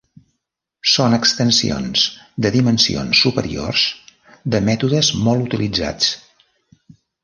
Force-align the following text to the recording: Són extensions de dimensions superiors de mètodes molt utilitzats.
Són 0.93 1.15
extensions 1.17 2.07
de 2.47 2.53
dimensions 2.57 3.23
superiors 3.27 3.87
de 4.57 4.67
mètodes 4.73 5.17
molt 5.31 5.49
utilitzats. 5.51 6.15